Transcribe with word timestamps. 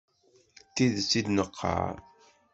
D 0.63 0.65
tidet 0.75 1.11
i 1.19 1.21
d-neqqar. 1.25 1.95